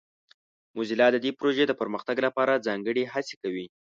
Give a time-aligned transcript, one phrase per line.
[0.75, 3.65] موزیلا د دې پروژې د پرمختګ لپاره ځانګړې هڅې کوي.